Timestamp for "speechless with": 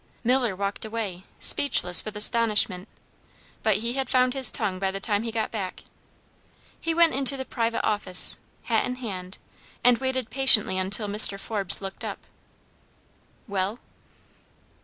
1.37-2.17